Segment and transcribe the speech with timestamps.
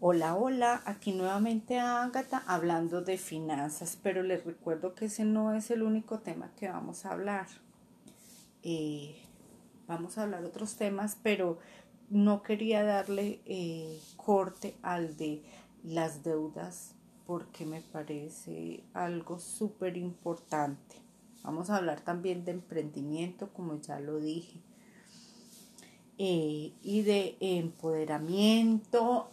[0.00, 5.70] Hola, hola, aquí nuevamente Ágata hablando de finanzas, pero les recuerdo que ese no es
[5.70, 7.46] el único tema que vamos a hablar.
[8.64, 9.16] Eh,
[9.86, 11.58] vamos a hablar otros temas, pero
[12.10, 15.42] no quería darle eh, corte al de
[15.84, 20.96] las deudas porque me parece algo súper importante.
[21.44, 24.60] Vamos a hablar también de emprendimiento, como ya lo dije,
[26.18, 29.30] eh, y de empoderamiento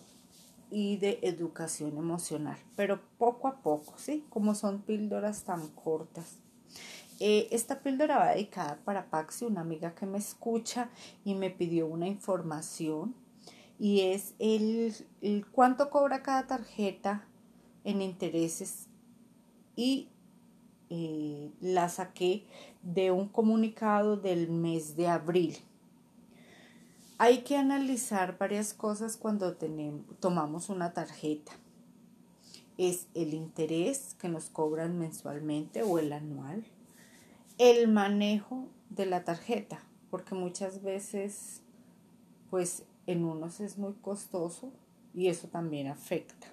[0.71, 4.25] y de educación emocional, pero poco a poco, ¿sí?
[4.29, 6.37] Como son píldoras tan cortas.
[7.19, 10.89] Eh, esta píldora va dedicada para Paxi, una amiga que me escucha
[11.23, 13.13] y me pidió una información
[13.77, 14.95] y es el,
[15.51, 17.27] cuánto cobra cada tarjeta
[17.83, 18.87] en intereses
[19.75, 20.09] y
[20.89, 22.47] eh, la saqué
[22.81, 25.57] de un comunicado del mes de abril
[27.21, 31.51] hay que analizar varias cosas cuando tenemos, tomamos una tarjeta.
[32.79, 36.65] Es el interés que nos cobran mensualmente o el anual,
[37.59, 41.61] el manejo de la tarjeta, porque muchas veces,
[42.49, 44.71] pues en unos es muy costoso
[45.13, 46.47] y eso también afecta.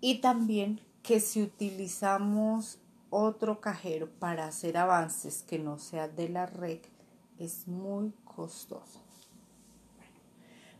[0.00, 2.80] Y también que si utilizamos
[3.10, 6.80] otro cajero para hacer avances que no sea de la red,
[7.38, 9.00] es muy costoso.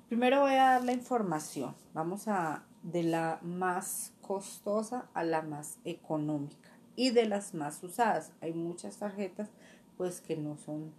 [0.08, 1.75] primero voy a dar la información.
[1.94, 8.33] Vamos a de la más costosa a la más económica y de las más usadas.
[8.41, 9.48] Hay muchas tarjetas
[9.97, 10.92] pues que no son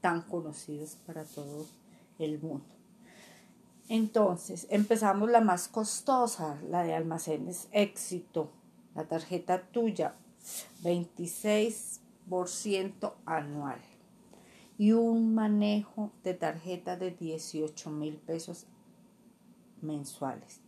[0.00, 1.66] tan conocidas para todo
[2.18, 2.64] el mundo.
[3.88, 8.50] Entonces, empezamos la más costosa, la de almacenes éxito,
[8.94, 10.16] la tarjeta tuya,
[10.82, 13.78] 26% anual
[14.78, 18.66] y un manejo de tarjeta de 18 mil pesos
[19.80, 20.60] mensuales.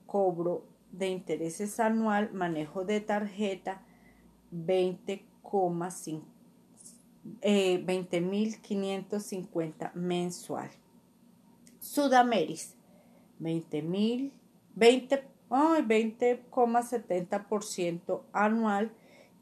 [0.07, 2.33] cobro de intereses anual.
[2.33, 3.83] Manejo de tarjeta,
[4.51, 6.23] 20,5
[7.41, 10.71] eh, 20.550 mensual.
[11.79, 12.75] Sudameris,
[13.39, 14.31] 20.000,
[14.75, 18.91] 20, 20,70% anual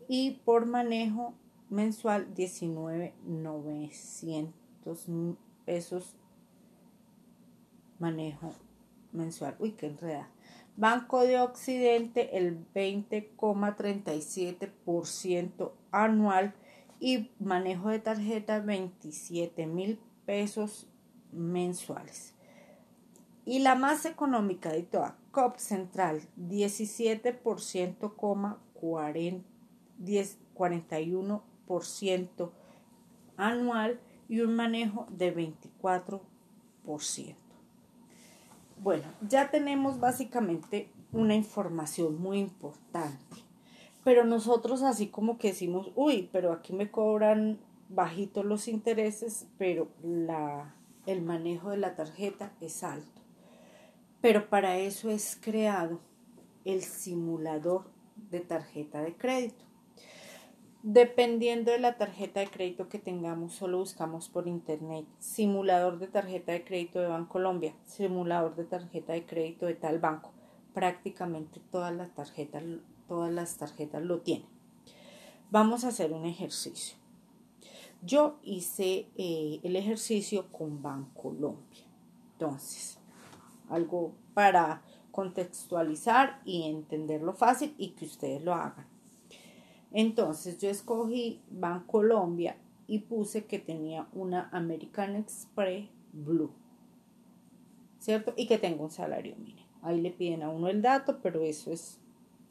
[0.08, 1.36] y por manejo
[1.70, 5.06] mensual 19,900
[5.66, 6.16] pesos
[8.00, 8.54] manejo
[9.12, 9.56] mensual.
[9.60, 10.30] Uy, qué enreda.
[10.78, 16.54] Banco de Occidente el 20,37% anual
[17.00, 20.88] y manejo de tarjeta 27 mil pesos
[21.32, 22.34] mensuales.
[23.46, 28.12] Y la más económica de toda, COP Central, 17%,
[30.56, 32.52] 41%
[33.38, 36.22] anual y un manejo de 24%.
[38.82, 43.38] Bueno, ya tenemos básicamente una información muy importante,
[44.04, 47.60] pero nosotros así como que decimos, uy, pero aquí me cobran
[47.90, 50.76] bajitos los intereses, pero la,
[51.06, 53.22] el manejo de la tarjeta es alto.
[54.22, 56.00] Pero para eso es creado
[56.66, 57.90] el simulador
[58.30, 59.66] de tarjeta de crédito.
[60.82, 66.54] Dependiendo de la tarjeta de crédito que tengamos, solo buscamos por internet simulador de tarjeta
[66.54, 70.32] de crédito de Bancolombia, simulador de tarjeta de crédito de tal banco.
[70.74, 72.64] Prácticamente todas las tarjetas,
[73.10, 74.48] todas las tarjetas lo tienen.
[75.52, 76.96] Vamos a hacer un ejercicio.
[78.02, 81.84] Yo hice eh, el ejercicio con Bancolombia.
[82.34, 82.98] Entonces,
[83.68, 88.88] algo para contextualizar y entenderlo fácil y que ustedes lo hagan.
[89.92, 92.56] Entonces yo escogí Bancolombia
[92.88, 96.52] y puse que tenía una American Express Blue,
[98.00, 98.34] ¿cierto?
[98.38, 99.68] Y que tengo un salario mínimo.
[99.82, 102.00] Ahí le piden a uno el dato, pero eso es,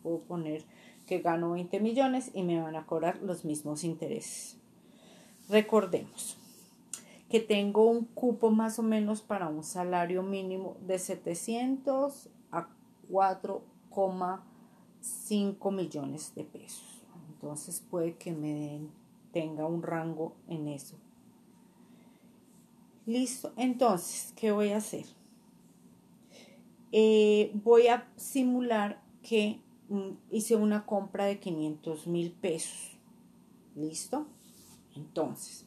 [0.02, 0.64] puedo poner
[1.06, 4.58] que gano 20 millones y me van a cobrar los mismos intereses.
[5.48, 6.36] Recordemos
[7.28, 12.68] que tengo un cupo más o menos para un salario mínimo de 700 a
[13.10, 17.02] 4,5 millones de pesos.
[17.30, 18.90] Entonces puede que me den,
[19.32, 20.98] tenga un rango en eso.
[23.06, 23.54] Listo.
[23.56, 25.04] Entonces, ¿qué voy a hacer?
[26.92, 29.60] Eh, voy a simular que
[30.30, 32.96] hice una compra de 500 mil pesos.
[33.74, 34.26] ¿Listo?
[34.96, 35.66] Entonces,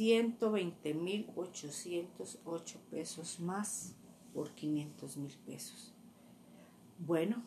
[0.00, 3.94] 120.808 pesos más
[4.32, 5.92] por 500 mil pesos.
[6.98, 7.42] Bueno,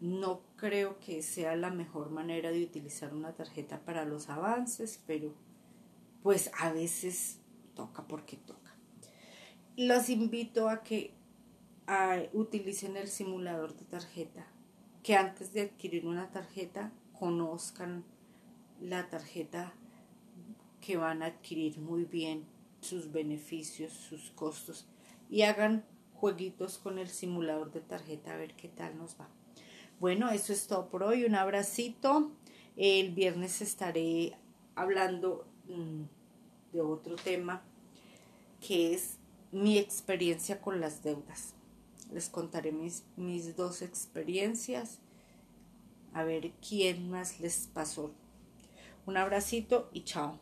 [0.00, 5.32] no creo que sea la mejor manera de utilizar una tarjeta para los avances, pero
[6.24, 7.38] pues a veces
[7.76, 8.74] toca porque toca.
[9.76, 11.14] Los invito a que
[12.32, 14.48] utilicen el simulador de tarjeta,
[15.04, 18.02] que antes de adquirir una tarjeta conozcan
[18.80, 19.74] la tarjeta
[20.80, 22.44] que van a adquirir muy bien,
[22.80, 24.86] sus beneficios, sus costos
[25.30, 29.28] y hagan jueguitos con el simulador de tarjeta a ver qué tal nos va.
[30.00, 31.24] Bueno, eso es todo por hoy.
[31.24, 32.32] Un abracito.
[32.76, 34.36] El viernes estaré
[34.76, 36.02] hablando mm,
[36.72, 37.62] de otro tema
[38.60, 39.18] que es
[39.50, 41.54] mi experiencia con las deudas.
[42.12, 45.00] Les contaré mis, mis dos experiencias.
[46.14, 48.12] A ver quién más les pasó.
[49.06, 50.38] Un abracito y chao.